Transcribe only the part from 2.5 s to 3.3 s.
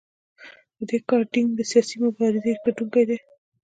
ګټونکي کړل.